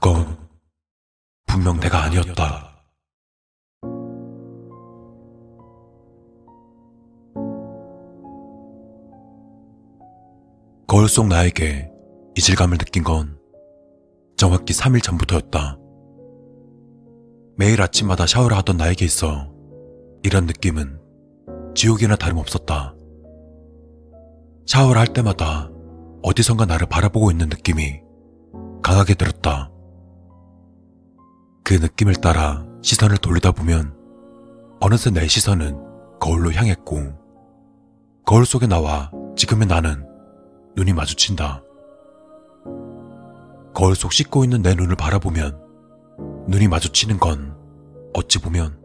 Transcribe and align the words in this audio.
그건 0.00 0.38
분명 1.46 1.80
내가 1.80 2.04
아니었다. 2.04 2.68
거울 10.86 11.08
속 11.08 11.26
나에게 11.26 11.90
이질감을 12.36 12.78
느낀 12.78 13.02
건 13.02 13.38
정확히 14.36 14.72
3일 14.72 15.02
전부터였다. 15.02 15.76
매일 17.56 17.82
아침마다 17.82 18.26
샤워를 18.26 18.56
하던 18.58 18.76
나에게 18.76 19.04
있어 19.04 19.52
이런 20.22 20.46
느낌은 20.46 21.00
지옥이나 21.74 22.14
다름없었다. 22.14 22.94
샤워를 24.66 25.00
할 25.00 25.08
때마다 25.08 25.70
어디선가 26.22 26.66
나를 26.66 26.86
바라보고 26.86 27.32
있는 27.32 27.48
느낌이 27.48 28.00
강하게 28.82 29.14
들었다. 29.14 29.72
그 31.68 31.74
느낌을 31.74 32.14
따라 32.14 32.64
시선을 32.80 33.18
돌리다 33.18 33.52
보면 33.52 33.94
어느새 34.80 35.10
내 35.10 35.28
시선은 35.28 35.76
거울로 36.18 36.50
향했고 36.50 36.96
거울 38.24 38.46
속에 38.46 38.66
나와 38.66 39.10
지금의 39.36 39.68
나는 39.68 40.02
눈이 40.76 40.94
마주친다. 40.94 41.62
거울 43.74 43.94
속 43.96 44.14
씻고 44.14 44.44
있는 44.44 44.62
내 44.62 44.74
눈을 44.74 44.96
바라보면 44.96 45.60
눈이 46.48 46.68
마주치는 46.68 47.18
건 47.18 47.54
어찌 48.14 48.38
보면 48.38 48.80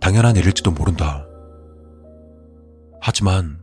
당연한 0.00 0.34
일일지도 0.36 0.70
모른다. 0.70 1.26
하지만 3.02 3.60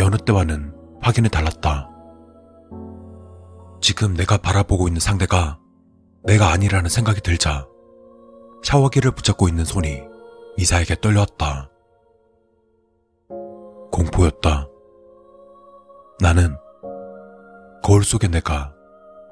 여느 0.00 0.16
때와는 0.16 0.74
확연히 1.00 1.28
달랐다. 1.28 1.88
지금 3.80 4.14
내가 4.14 4.36
바라보고 4.38 4.88
있는 4.88 4.98
상대가 4.98 5.61
내가 6.24 6.52
아니라는 6.52 6.88
생각이 6.88 7.20
들자 7.20 7.66
샤워기를 8.62 9.10
붙잡고 9.10 9.48
있는 9.48 9.64
손이 9.64 10.02
미사에게 10.56 10.96
떨려왔다. 11.00 11.68
공포였다. 13.90 14.68
나는 16.20 16.56
거울 17.82 18.04
속의 18.04 18.30
내가 18.30 18.72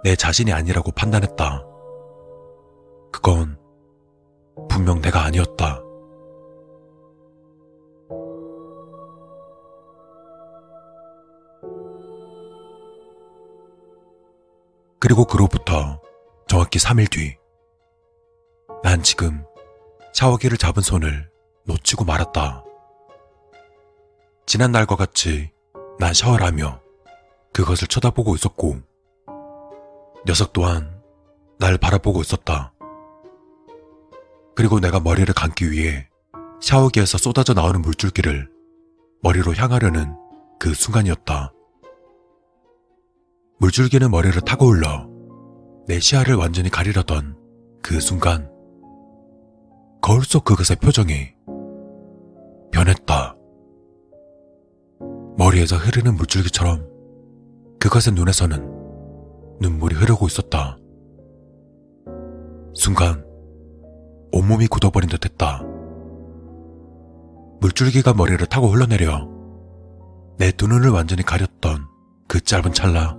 내 0.03 0.17
자신이 0.17 0.53
아니라고 0.53 0.91
판단했다. 0.91 1.65
그건 3.13 3.57
분명 4.69 5.01
내가 5.01 5.23
아니었다. 5.23 5.81
그리고 14.99 15.25
그로부터 15.25 16.01
정확히 16.51 16.81
3일 16.81 17.09
뒤, 17.09 17.37
난 18.83 19.05
지금 19.05 19.45
샤워기를 20.13 20.59
잡은 20.59 20.83
손을 20.83 21.31
놓치고 21.65 22.05
말았다. 22.05 22.65
지난 24.47 24.73
날과 24.73 24.97
같이 24.97 25.53
난 26.01 26.13
샤워를 26.13 26.45
하며 26.45 26.83
그것을 27.53 27.87
쳐다보고 27.87 28.35
있었고, 28.35 28.81
녀석 30.27 30.53
또한 30.53 31.01
날 31.61 31.79
바라보고 31.79 32.21
있었다. 32.21 32.75
그리고 34.57 34.81
내가 34.81 34.99
머리를 34.99 35.33
감기 35.33 35.71
위해 35.71 36.09
샤워기에서 36.61 37.17
쏟아져 37.17 37.55
나오는 37.55 37.81
물줄기를 37.81 38.51
머리로 39.23 39.55
향하려는 39.55 40.17
그 40.59 40.75
순간이었다. 40.75 41.53
물줄기는 43.61 44.11
머리를 44.11 44.41
타고 44.41 44.67
흘러 44.67 45.10
내 45.87 45.99
시야를 45.99 46.35
완전히 46.37 46.71
가리려던 46.71 47.37
그 47.83 48.01
순간 48.01 48.51
거울 50.01 50.23
속 50.25 50.45
그것의 50.45 50.77
표정이 50.81 51.35
변했다. 52.73 53.37
머리에서 55.37 55.77
흐르는 55.77 56.15
물줄기처럼 56.17 56.87
그것의 57.81 58.15
눈에서는 58.15 59.59
눈물이 59.61 59.97
흐르고 59.97 60.27
있었다. 60.27 60.77
순간 62.75 63.25
온몸이 64.33 64.69
굳어버린 64.69 65.11
듯 65.11 65.25
했다. 65.25 65.63
물줄기가 67.61 68.15
머리를 68.15 68.45
타고 68.47 68.69
흘러내려 68.69 69.29
내 70.39 70.53
두 70.53 70.67
눈을 70.67 70.91
완전히 70.91 71.23
가렸던 71.23 71.85
그 72.27 72.41
짧은 72.41 72.73
찰나 72.73 73.19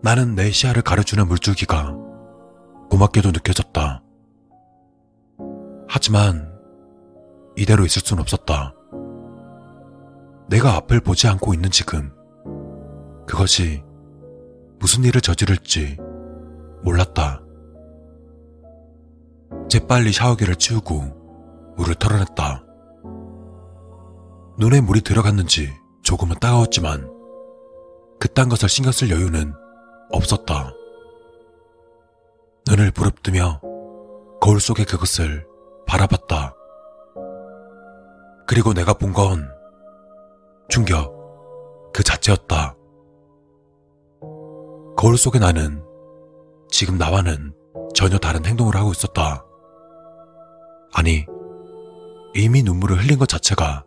나는 0.00 0.34
내 0.34 0.50
시야를 0.50 0.82
가려주는 0.82 1.26
물줄기가 1.26 1.94
고맙게도 2.90 3.32
느껴졌다. 3.32 4.02
하지만 5.88 6.52
이대로 7.56 7.84
있을 7.84 8.02
순 8.04 8.20
없었다. 8.20 8.74
내가 10.48 10.76
앞을 10.76 11.00
보지 11.00 11.26
않고 11.26 11.52
있는 11.52 11.70
지금 11.70 12.12
그것이 13.26 13.82
무슨 14.78 15.04
일을 15.04 15.20
저지를지 15.20 15.98
몰랐다. 16.84 17.42
재빨리 19.68 20.12
샤워기를 20.12 20.56
치우고 20.56 21.74
물을 21.76 21.94
털어냈다. 21.96 22.64
눈에 24.58 24.80
물이 24.80 25.02
들어갔는지 25.02 25.72
조금은 26.02 26.36
따가웠지만 26.40 27.10
그딴 28.20 28.48
것을 28.48 28.68
신경 28.68 28.92
쓸 28.92 29.10
여유는 29.10 29.52
없었다. 30.10 30.72
눈을 32.68 32.90
부릅뜨며 32.92 33.60
거울 34.40 34.60
속의 34.60 34.84
그것을 34.86 35.46
바라봤다. 35.86 36.54
그리고 38.46 38.72
내가 38.72 38.94
본 38.94 39.12
건 39.12 39.48
충격 40.68 41.12
그 41.92 42.02
자체였다. 42.02 42.76
거울 44.96 45.16
속의 45.16 45.40
나는 45.40 45.82
지금 46.70 46.98
나와는 46.98 47.54
전혀 47.94 48.18
다른 48.18 48.44
행동을 48.44 48.76
하고 48.76 48.90
있었다. 48.90 49.44
아니, 50.92 51.24
이미 52.34 52.62
눈물을 52.62 53.02
흘린 53.02 53.18
것 53.18 53.28
자체가 53.28 53.84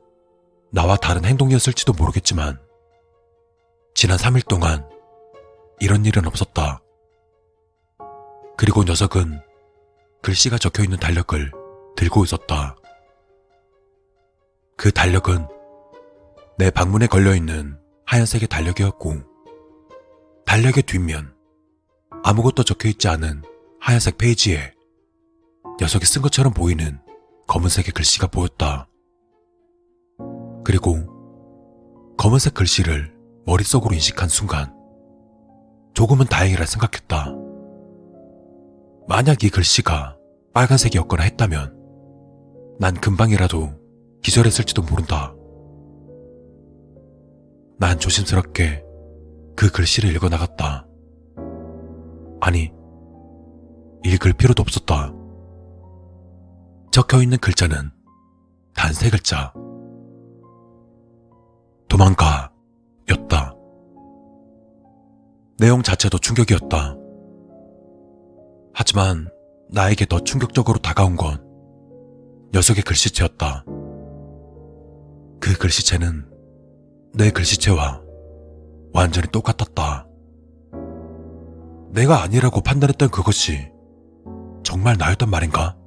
나와 0.72 0.96
다른 0.96 1.26
행동이었을지도 1.26 1.94
모르겠지만, 1.94 2.60
지난 3.94 4.18
3일 4.18 4.48
동안 4.48 4.88
이런 5.82 6.06
일은 6.06 6.28
없었다. 6.28 6.80
그리고 8.56 8.84
녀석은 8.84 9.42
글씨가 10.22 10.60
적혀 10.60 10.84
있는 10.84 11.00
달력을 11.00 11.52
들고 11.96 12.24
있었다. 12.24 12.76
그 14.78 14.92
달력은 14.92 15.48
내 16.60 16.70
방문에 16.70 17.08
걸려 17.08 17.34
있는 17.34 17.80
하얀색의 18.06 18.48
달력이었고, 18.48 19.24
달력의 20.46 20.84
뒷면, 20.84 21.34
아무것도 22.24 22.64
적혀 22.64 22.88
있지 22.90 23.08
않은 23.08 23.42
하얀색 23.80 24.20
페이지에 24.20 24.76
녀석이 25.80 26.06
쓴 26.06 26.22
것처럼 26.22 26.54
보이는 26.54 27.00
검은색의 27.48 27.94
글씨가 27.94 28.28
보였다. 28.28 28.88
그리고 30.64 31.00
검은색 32.20 32.54
글씨를 32.54 33.16
머릿속으로 33.48 33.96
인식한 33.96 34.30
순간, 34.30 34.80
조금은 35.94 36.26
다행이라 36.28 36.66
생각했다. 36.66 37.34
만약 39.08 39.44
이 39.44 39.50
글씨가 39.50 40.18
빨간색이었거나 40.54 41.24
했다면 41.24 41.78
난 42.80 42.94
금방이라도 42.96 43.70
기절했을지도 44.24 44.84
모른다. 44.84 45.34
난 47.80 48.00
조심스럽게 48.00 48.84
그 49.56 49.72
글씨를 49.72 50.14
읽어 50.16 50.30
나갔다. 50.30 50.88
아니, 52.40 52.72
읽을 54.04 54.34
필요도 54.34 54.62
없었다. 54.62 55.14
적혀 56.92 57.22
있는 57.22 57.38
글자는 57.38 57.92
단 58.76 58.94
세 58.94 59.10
글자. 59.10 59.54
도망가, 61.88 62.52
였다. 63.10 63.51
내용 65.62 65.84
자체도 65.84 66.18
충격이었다. 66.18 66.98
하지만 68.74 69.30
나에게 69.70 70.08
더 70.08 70.20
충격적으로 70.20 70.80
다가온 70.80 71.16
건 71.16 71.40
녀석의 72.52 72.82
글씨체였다. 72.82 73.64
그 75.40 75.56
글씨체는 75.60 76.26
내 77.14 77.30
글씨체와 77.30 78.02
완전히 78.92 79.28
똑같았다. 79.32 80.08
내가 81.92 82.24
아니라고 82.24 82.62
판단했던 82.62 83.10
그것이 83.12 83.72
정말 84.64 84.96
나였단 84.98 85.30
말인가? 85.30 85.78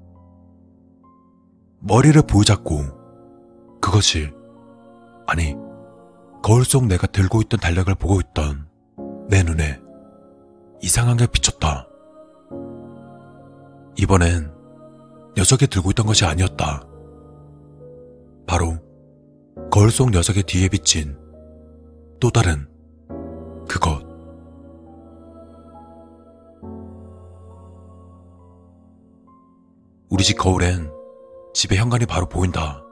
머리를 1.81 2.23
부여잡고 2.29 3.81
그것이 3.81 4.31
아니 5.27 5.57
거울 6.45 6.65
속 6.65 6.87
내가 6.87 7.09
들고 7.09 7.43
있던 7.43 7.59
달력을 7.59 7.93
보고 7.97 8.21
있던 8.21 8.73
내 9.29 9.43
눈에 9.43 9.81
이상한 10.83 11.17
게 11.17 11.27
비쳤다. 11.27 11.89
이번엔 13.97 14.53
녀석이 15.37 15.67
들고 15.69 15.91
있던 15.91 16.07
것이 16.07 16.25
아니었다. 16.25 16.87
바로 18.47 18.79
거울 19.71 19.91
속 19.91 20.11
녀석의 20.11 20.43
뒤에 20.45 20.69
비친 20.69 21.17
또 22.21 22.31
다른 22.31 22.69
그것. 23.69 24.03
우리 30.11 30.23
집 30.23 30.39
거울엔 30.39 30.93
집의 31.55 31.79
현관이 31.79 32.07
바로 32.07 32.27
보인다. 32.27 32.83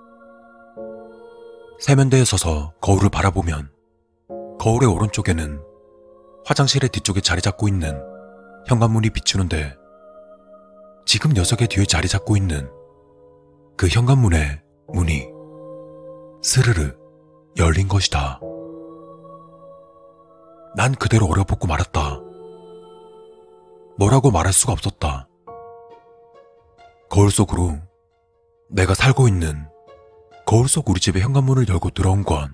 세면대에 1.80 2.24
서서 2.24 2.72
거울을 2.80 3.10
바라보면 3.10 3.70
거울의 4.58 4.88
오른쪽에는 4.88 5.71
화장실의 6.44 6.90
뒤쪽에 6.90 7.20
자리 7.20 7.40
잡고 7.40 7.68
있는 7.68 8.00
현관문이 8.66 9.10
비추는데 9.10 9.76
지금 11.06 11.32
녀석의 11.32 11.68
뒤에 11.68 11.84
자리 11.84 12.08
잡고 12.08 12.36
있는 12.36 12.70
그 13.76 13.88
현관문의 13.88 14.60
문이 14.92 15.26
스르르 16.42 16.94
열린 17.58 17.88
것이다. 17.88 18.40
난 20.74 20.94
그대로 20.94 21.26
얼어붙고 21.26 21.66
말았다. 21.66 22.20
뭐라고 23.98 24.30
말할 24.30 24.52
수가 24.52 24.72
없었다. 24.72 25.28
거울 27.10 27.30
속으로 27.30 27.78
내가 28.70 28.94
살고 28.94 29.28
있는 29.28 29.68
거울 30.46 30.66
속 30.66 30.88
우리 30.88 30.98
집의 30.98 31.22
현관문을 31.22 31.68
열고 31.68 31.90
들어온 31.90 32.24
건 32.24 32.50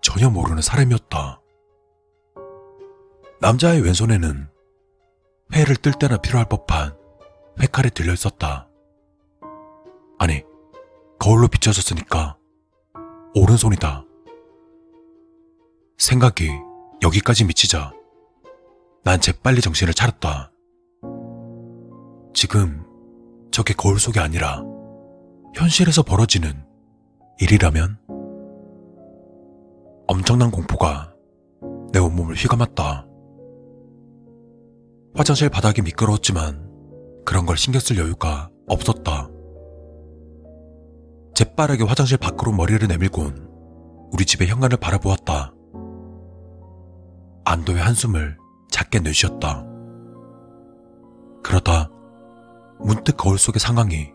전혀 0.00 0.30
모르는 0.30 0.62
사람이었다. 0.62 1.41
남자의 3.42 3.80
왼손에는 3.80 4.46
회를 5.52 5.74
뜰 5.74 5.94
때나 5.98 6.18
필요할 6.18 6.48
법한 6.48 6.96
회칼이 7.60 7.90
들려 7.90 8.12
있었다. 8.12 8.68
아니, 10.16 10.44
거울로 11.18 11.48
비춰졌으니까 11.48 12.38
오른손이다. 13.34 14.04
생각이 15.98 16.50
여기까지 17.02 17.44
미치자 17.44 17.92
난 19.02 19.20
재빨리 19.20 19.60
정신을 19.60 19.92
차렸다. 19.92 20.52
지금 22.34 22.84
저게 23.50 23.74
거울 23.74 23.98
속이 23.98 24.20
아니라 24.20 24.62
현실에서 25.56 26.04
벌어지는 26.04 26.64
일이라면 27.40 27.98
엄청난 30.06 30.52
공포가 30.52 31.12
내 31.92 31.98
온몸을 31.98 32.36
휘감았다. 32.36 33.08
화장실 35.14 35.50
바닥이 35.50 35.82
미끄러웠지만 35.82 36.70
그런 37.26 37.44
걸 37.44 37.56
신경 37.58 37.80
쓸 37.80 37.98
여유가 37.98 38.48
없었다. 38.66 39.28
재빠르게 41.34 41.84
화장실 41.84 42.16
밖으로 42.16 42.52
머리를 42.52 42.86
내밀곤 42.88 43.48
우리 44.12 44.24
집의 44.24 44.48
현관을 44.48 44.78
바라보았다. 44.78 45.52
안도의 47.44 47.82
한숨을 47.82 48.38
작게 48.70 49.00
내쉬었다. 49.00 49.66
그러다 51.42 51.90
문득 52.78 53.16
거울 53.16 53.38
속의 53.38 53.60
상황이 53.60 54.12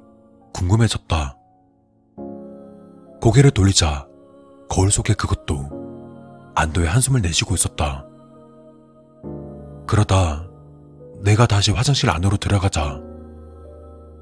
궁금해졌다. 0.53 1.38
고개를 3.21 3.51
돌리자 3.51 4.07
거울 4.69 4.89
속의 4.91 5.15
그것도 5.15 6.51
안도의 6.55 6.88
한숨을 6.88 7.21
내쉬고 7.21 7.53
있었다. 7.53 8.05
그러다 9.85 10.46
내가 11.22 11.46
다시 11.46 11.72
화장실 11.72 12.10
안으로 12.10 12.38
들어가자 12.38 13.02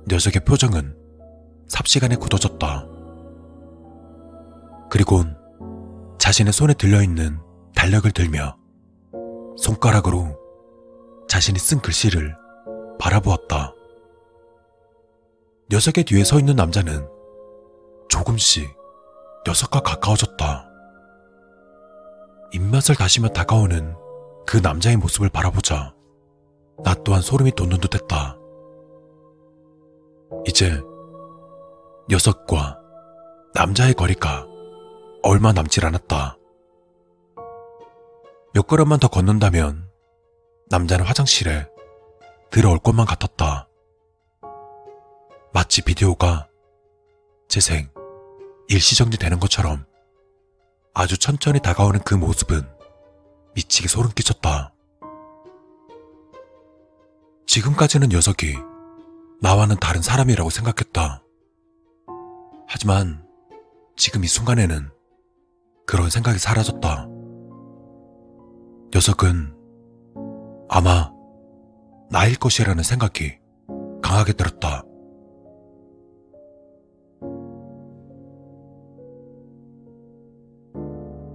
녀석의 0.07 0.45
표정은 0.45 0.95
삽시간에 1.67 2.15
굳어졌다. 2.15 2.87
그리곤 4.89 5.35
자신의 6.19 6.53
손에 6.53 6.73
들려있는 6.73 7.39
달력을 7.75 8.09
들며 8.11 8.55
손가락으로 9.57 10.37
자신이 11.27 11.57
쓴 11.59 11.79
글씨를 11.79 12.35
바라보았다. 12.99 13.73
녀석의 15.71 16.03
뒤에 16.05 16.23
서 16.23 16.39
있는 16.39 16.55
남자는 16.55 17.07
조금씩 18.09 18.75
녀석과 19.47 19.81
가까워졌다. 19.81 20.69
입맛을 22.53 22.95
다시며 22.95 23.29
다가오는 23.29 23.95
그 24.45 24.57
남자의 24.57 24.97
모습을 24.97 25.29
바라보자 25.29 25.93
나 26.83 26.93
또한 27.03 27.21
소름이 27.21 27.51
돋는 27.53 27.79
듯 27.79 27.95
했다. 27.95 28.37
이제 30.47 30.81
녀석과 32.09 32.79
남자의 33.53 33.93
거리가 33.93 34.45
얼마 35.23 35.53
남질 35.53 35.85
않았다. 35.85 36.37
몇 38.53 38.67
걸음만 38.67 38.99
더 38.99 39.07
걷는다면 39.07 39.89
남자는 40.69 41.05
화장실에 41.05 41.67
들어올 42.51 42.79
것만 42.79 43.05
같았다. 43.05 43.67
마치 45.53 45.81
비디오가 45.81 46.47
재생, 47.47 47.89
일시정지 48.67 49.17
되는 49.17 49.39
것처럼 49.39 49.85
아주 50.93 51.17
천천히 51.17 51.59
다가오는 51.59 52.01
그 52.01 52.13
모습은 52.15 52.61
미치게 53.55 53.87
소름 53.87 54.11
끼쳤다. 54.11 54.74
지금까지는 57.55 58.09
녀석이 58.09 58.53
나와는 59.41 59.77
다른 59.77 60.01
사람이라고 60.01 60.49
생각했다. 60.49 61.23
하지만 62.67 63.25
지금 63.95 64.25
이 64.25 64.27
순간에는 64.27 64.89
그런 65.87 66.09
생각이 66.09 66.37
사라졌다. 66.37 67.07
녀석은 68.93 69.55
아마 70.67 71.09
나일 72.11 72.35
것이라는 72.35 72.83
생각이 72.83 73.37
강하게 74.01 74.33
들었다. 74.33 74.83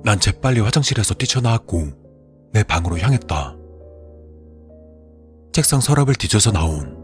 난 0.05 0.21
재빨리 0.21 0.61
화장실에서 0.61 1.15
뛰쳐나왔고 1.15 2.51
내 2.53 2.63
방으로 2.63 2.99
향했다. 2.99 3.60
책상 5.61 5.83
서랍을 5.83 6.15
뒤져서 6.15 6.53
나온 6.53 6.97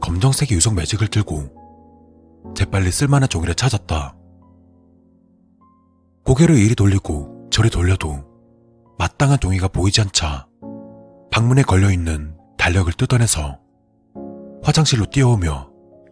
검정색 0.00 0.52
유성 0.52 0.76
매직을 0.76 1.08
들고 1.08 1.50
재빨리 2.54 2.92
쓸만한 2.92 3.28
종이를 3.28 3.56
찾았다. 3.56 4.16
고개를 6.24 6.56
이리 6.56 6.76
돌리고 6.76 7.48
저리 7.50 7.68
돌려도 7.68 8.24
마땅한 8.96 9.40
종이가 9.40 9.66
보이지 9.66 10.02
않자 10.02 10.46
방문에 11.32 11.64
걸려있는 11.64 12.36
달력을 12.56 12.92
뜯어내서 12.92 13.58
화장실로 14.62 15.06
뛰어오며 15.06 15.68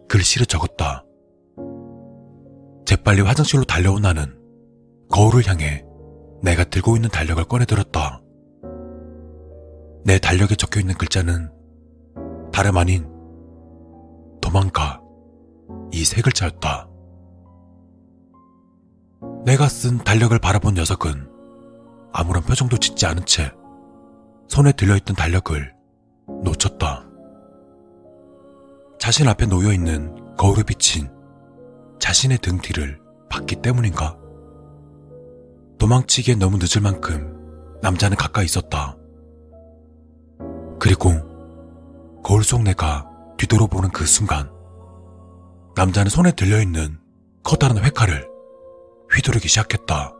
글씨를 0.09 0.47
적었다. 0.47 1.05
재빨리 2.85 3.21
화장실로 3.21 3.63
달려온 3.63 4.01
나는 4.01 4.37
거울을 5.09 5.47
향해 5.47 5.85
내가 6.43 6.65
들고 6.65 6.97
있는 6.97 7.09
달력을 7.09 7.41
꺼내들었다. 7.45 8.21
내 10.03 10.19
달력에 10.19 10.55
적혀 10.55 10.81
있는 10.81 10.93
글자는 10.95 11.54
다름 12.55 12.77
아닌 12.77 13.05
도망가 14.39 15.01
이 15.91 16.05
세 16.05 16.21
글자였다. 16.21 16.87
내가 19.43 19.67
쓴 19.67 19.97
달력을 19.97 20.39
바라본 20.39 20.75
녀석은 20.75 21.29
아무런 22.13 22.43
표정도 22.43 22.77
짓지 22.77 23.07
않은 23.07 23.25
채 23.25 23.51
손에 24.47 24.71
들려있던 24.71 25.17
달력을 25.17 25.75
놓쳤다. 26.45 27.05
자신 28.99 29.27
앞에 29.27 29.47
놓여있는 29.47 30.37
거울에 30.37 30.63
비친 30.63 31.11
자신의 31.99 32.37
등 32.37 32.59
뒤를 32.59 33.01
봤기 33.29 33.57
때문인가? 33.57 34.17
도망치기에 35.77 36.35
너무 36.35 36.57
늦을 36.57 36.81
만큼 36.81 37.77
남자는 37.81 38.15
가까이 38.15 38.45
있었다. 38.45 38.95
그리고 40.79 41.34
거울 42.25 42.43
속 42.43 42.63
내가 42.63 43.07
뒤돌아보는 43.37 43.91
그 43.91 44.03
순간 44.03 44.51
남자는 45.75 46.09
손에 46.09 46.31
들려있는 46.31 46.99
커다란 47.43 47.77
회칼을 47.85 48.27
휘두르기 49.13 49.47
시작했다. 49.47 50.11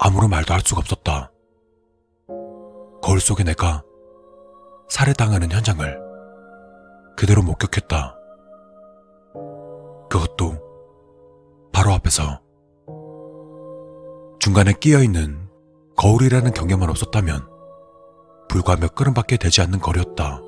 아무런 0.00 0.28
말도 0.30 0.54
할 0.54 0.60
수가 0.62 0.80
없었다. 0.80 1.30
거울 3.00 3.20
속에 3.20 3.44
내가 3.44 3.84
살해당하는 4.88 5.52
현장을 5.52 6.00
그대로 7.16 7.44
목격했다. 7.44 8.16
그것도 10.10 10.58
바로 11.72 11.92
앞에서 11.92 12.42
중간에 14.40 14.72
끼어있는 14.72 15.48
거울이라는 15.94 16.52
경계만 16.54 16.90
없었다면 16.90 17.51
불과 18.52 18.76
몇 18.76 18.94
걸음밖에 18.94 19.38
되지 19.38 19.62
않는 19.62 19.78
거리였다. 19.78 20.42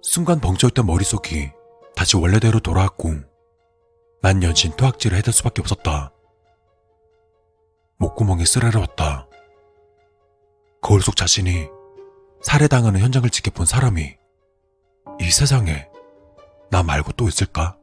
순간 0.00 0.40
벙쪄있던 0.40 0.86
머릿속이 0.86 1.50
다시 1.94 2.16
원래대로 2.16 2.58
돌아왔고 2.58 3.16
난 4.22 4.42
연신 4.42 4.72
토악질을 4.72 5.18
해댈 5.18 5.34
수밖에 5.34 5.60
없었다. 5.60 6.10
목구멍이 7.98 8.46
쓰라려왔다. 8.46 9.28
거울 10.80 11.02
속 11.02 11.16
자신이 11.16 11.68
살해당하는 12.42 13.00
현장을 13.00 13.28
지켜본 13.28 13.66
사람이 13.66 14.16
이 15.20 15.30
세상에 15.30 15.86
나 16.70 16.82
말고 16.82 17.12
또 17.12 17.28
있을까? 17.28 17.76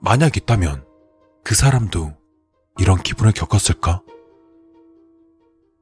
만약 0.00 0.38
있다면 0.38 0.86
그 1.44 1.54
사람도 1.54 2.14
이런 2.78 3.02
기분을 3.02 3.32
겪었을까? 3.32 4.00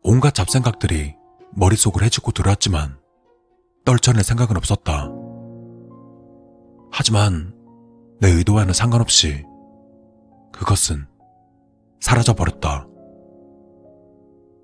온갖 0.04 0.34
잡생각들이 0.34 1.14
머릿속을 1.52 2.02
해치고 2.02 2.32
들어왔지만 2.32 2.96
떨쳐낼 3.84 4.24
생각은 4.24 4.56
없었다. 4.56 5.08
하지만 6.90 7.54
내 8.20 8.28
의도와는 8.28 8.74
상관없이 8.74 9.44
그것은 10.52 11.06
사라져버렸다. 12.00 12.86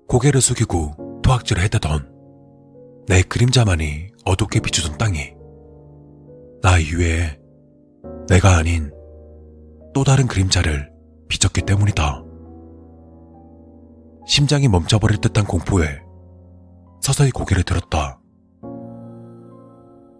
고개를 0.07 0.41
숙이고 0.41 1.21
토악질을 1.23 1.63
해대던 1.63 3.05
내 3.07 3.21
그림자만이 3.21 4.07
어둡게 4.25 4.59
비추던 4.59 4.97
땅이 4.97 5.33
나 6.61 6.77
이외에 6.77 7.39
내가 8.27 8.57
아닌 8.57 8.91
또 9.93 10.03
다른 10.03 10.27
그림자를 10.27 10.91
비쳤기 11.29 11.61
때문이다. 11.61 12.28
심장이 14.29 14.67
멈춰버릴 14.67 15.17
듯한 15.17 15.43
공포에 15.43 15.87
서서히 17.01 17.31
고개를 17.31 17.63
들었다. 17.63 18.19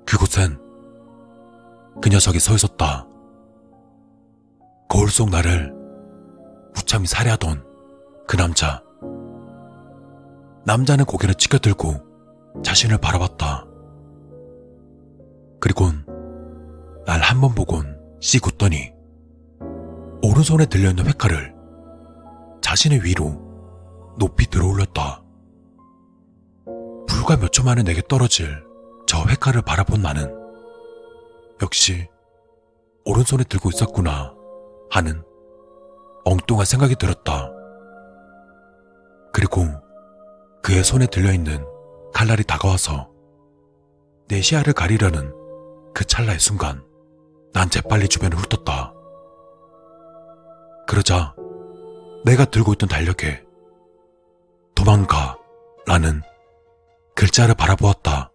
그곳엔 0.07 0.57
그 2.01 2.09
녀석이 2.09 2.39
서 2.39 2.55
있었다. 2.55 3.07
거울 4.89 5.09
속 5.09 5.29
나를 5.29 5.71
무참히 6.73 7.05
살해하던 7.05 7.63
그 8.27 8.35
남자. 8.35 8.81
남자는 10.65 11.05
고개를 11.05 11.35
치켜들고 11.35 11.93
자신을 12.63 12.97
바라봤다. 12.97 13.67
그리곤 15.59 16.03
날 17.05 17.21
한 17.21 17.41
번 17.41 17.53
보곤 17.53 17.95
씩 18.21 18.43
웃더니 18.47 18.91
오른손에 20.23 20.65
들려있는 20.65 21.05
회칼을 21.05 21.53
자신의 22.61 23.03
위로 23.03 23.48
높이 24.19 24.45
들어올렸다. 24.47 25.23
불과 27.07 27.37
몇 27.37 27.51
초 27.51 27.63
만에 27.63 27.81
내게 27.83 28.01
떨어질 28.07 28.63
저 29.07 29.23
회칼을 29.27 29.61
바라본 29.63 30.01
나는 30.01 30.31
역시 31.61 32.07
오른손에 33.05 33.43
들고 33.45 33.69
있었구나 33.69 34.35
하는 34.91 35.23
엉뚱한 36.25 36.65
생각이 36.65 36.95
들었다. 36.95 37.49
그리고 39.33 39.65
그의 40.61 40.83
손에 40.83 41.07
들려있는 41.07 41.65
칼날이 42.13 42.43
다가와서 42.43 43.09
내 44.27 44.41
시야를 44.41 44.73
가리려는 44.73 45.33
그 45.93 46.05
찰나의 46.05 46.39
순간 46.39 46.83
난 47.53 47.69
재빨리 47.69 48.07
주변을 48.07 48.37
훑었다. 48.37 48.93
그러자 50.87 51.33
내가 52.25 52.45
들고 52.45 52.73
있던 52.73 52.89
달력에 52.89 53.43
도망가 54.79 55.37
라는 55.85 56.21
글자를 57.13 57.53
바라보았다. 57.53 58.31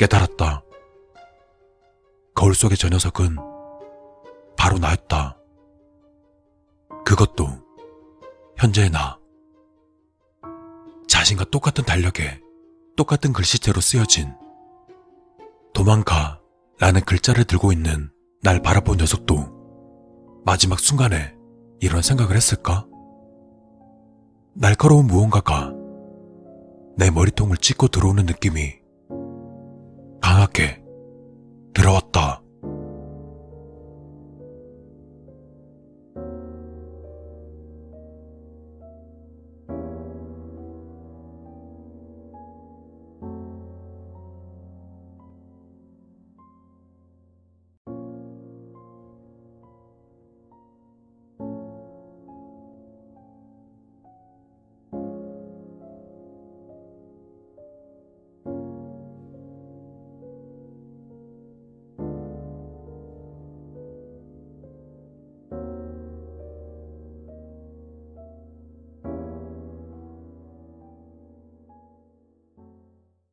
깨달았다. 0.00 0.64
거울 2.34 2.56
속의 2.56 2.76
저 2.76 2.88
녀석은 2.88 3.36
바로 4.56 4.78
나였다. 4.78 5.38
그것도 7.06 7.46
현재의 8.58 8.90
나. 8.90 9.16
자신과 11.06 11.44
똑같은 11.52 11.84
달력에 11.84 12.40
똑같은 12.96 13.32
글씨체로 13.32 13.80
쓰여진 13.80 14.34
도망가 15.72 16.40
라는 16.80 17.00
글자를 17.02 17.44
들고 17.44 17.70
있는 17.70 18.10
날 18.44 18.60
바라본 18.60 18.98
녀석도 18.98 20.42
마지막 20.44 20.78
순간에 20.78 21.34
이런 21.80 22.02
생각을 22.02 22.36
했을까? 22.36 22.86
날카로운 24.52 25.06
무언가가 25.06 25.72
내 26.98 27.10
머리통을 27.10 27.56
찍고 27.56 27.88
들어오는 27.88 28.26
느낌이 28.26 28.74
강하게 30.20 30.84
들어왔다. 31.72 32.23